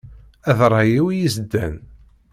Ad 0.49 0.57
ṛṛay-iw 0.69 1.05
i 1.09 1.15
yiseddan. 1.19 1.75